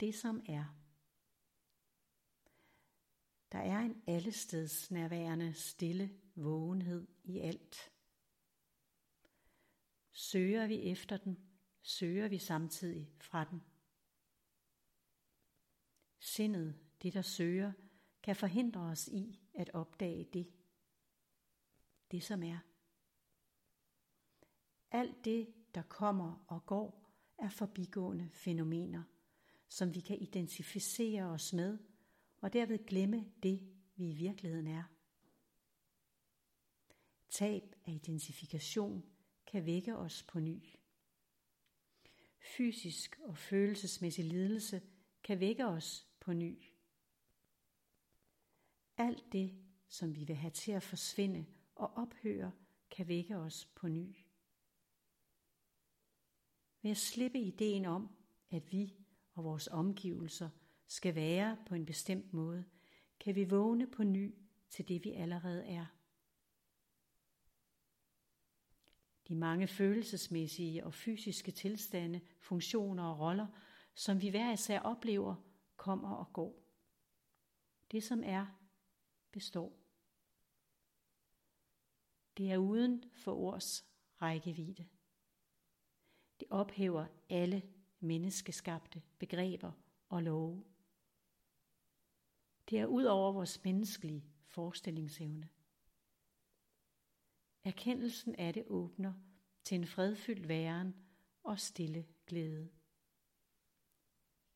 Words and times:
det 0.00 0.14
som 0.14 0.42
er. 0.48 0.64
Der 3.52 3.58
er 3.58 3.78
en 3.78 4.02
allesteds 4.06 4.90
nærværende 4.90 5.54
stille 5.54 6.20
vågenhed 6.34 7.06
i 7.24 7.38
alt. 7.38 7.92
Søger 10.12 10.66
vi 10.66 10.82
efter 10.82 11.16
den, 11.16 11.38
søger 11.82 12.28
vi 12.28 12.38
samtidig 12.38 13.12
fra 13.20 13.44
den. 13.44 13.62
Sindet, 16.18 16.78
det 17.02 17.14
der 17.14 17.22
søger, 17.22 17.72
kan 18.22 18.36
forhindre 18.36 18.80
os 18.80 19.08
i 19.08 19.40
at 19.54 19.70
opdage 19.74 20.24
det, 20.32 20.52
det 22.10 22.22
som 22.22 22.42
er. 22.42 22.58
Alt 24.90 25.24
det, 25.24 25.54
der 25.74 25.82
kommer 25.82 26.44
og 26.48 26.66
går, 26.66 27.10
er 27.38 27.48
forbigående 27.48 28.30
fænomener, 28.32 29.02
som 29.68 29.94
vi 29.94 30.00
kan 30.00 30.18
identificere 30.20 31.22
os 31.22 31.52
med, 31.52 31.78
og 32.40 32.52
derved 32.52 32.86
glemme 32.86 33.32
det, 33.42 33.68
vi 33.96 34.08
i 34.08 34.14
virkeligheden 34.14 34.66
er. 34.66 34.82
Tab 37.28 37.74
af 37.84 37.92
identifikation 37.92 39.04
kan 39.46 39.66
vække 39.66 39.96
os 39.96 40.22
på 40.22 40.40
ny. 40.40 40.62
Fysisk 42.56 43.20
og 43.22 43.38
følelsesmæssig 43.38 44.24
lidelse 44.24 44.82
kan 45.22 45.40
vække 45.40 45.66
os 45.66 46.06
på 46.20 46.32
ny. 46.32 46.62
Alt 48.96 49.24
det, 49.32 49.64
som 49.88 50.16
vi 50.16 50.24
vil 50.24 50.36
have 50.36 50.50
til 50.50 50.72
at 50.72 50.82
forsvinde 50.82 51.46
og 51.74 51.94
ophøre, 51.94 52.52
kan 52.90 53.08
vække 53.08 53.36
os 53.36 53.64
på 53.74 53.88
ny. 53.88 54.16
Ved 56.82 56.90
at 56.90 56.96
slippe 56.96 57.40
ideen 57.40 57.84
om, 57.84 58.16
at 58.50 58.72
vi 58.72 59.05
og 59.36 59.44
vores 59.44 59.68
omgivelser 59.68 60.50
skal 60.86 61.14
være 61.14 61.56
på 61.66 61.74
en 61.74 61.86
bestemt 61.86 62.32
måde, 62.32 62.64
kan 63.20 63.34
vi 63.34 63.44
vågne 63.44 63.86
på 63.86 64.04
ny 64.04 64.34
til 64.70 64.88
det, 64.88 65.04
vi 65.04 65.12
allerede 65.12 65.64
er. 65.64 65.86
De 69.28 69.34
mange 69.34 69.66
følelsesmæssige 69.66 70.84
og 70.84 70.94
fysiske 70.94 71.52
tilstande, 71.52 72.20
funktioner 72.40 73.04
og 73.04 73.18
roller, 73.20 73.46
som 73.94 74.22
vi 74.22 74.28
hver 74.28 74.52
især 74.52 74.80
oplever, 74.80 75.34
kommer 75.76 76.10
og 76.10 76.32
går. 76.32 76.62
Det 77.90 78.04
som 78.04 78.22
er, 78.24 78.46
består. 79.32 79.78
Det 82.36 82.52
er 82.52 82.56
uden 82.58 83.04
for 83.14 83.34
ords 83.34 83.84
rækkevidde. 84.22 84.86
Det 86.40 86.48
ophæver 86.50 87.06
alle 87.28 87.75
menneskeskabte 88.00 89.02
begreber 89.18 89.72
og 90.08 90.22
love. 90.22 90.64
Det 92.70 92.78
er 92.78 92.86
ud 92.86 93.04
over 93.04 93.32
vores 93.32 93.64
menneskelige 93.64 94.24
forestillingsevne. 94.46 95.48
Erkendelsen 97.64 98.34
af 98.34 98.54
det 98.54 98.64
åbner 98.66 99.14
til 99.64 99.74
en 99.74 99.86
fredfyldt 99.86 100.48
væren 100.48 100.94
og 101.42 101.60
stille 101.60 102.06
glæde. 102.26 102.68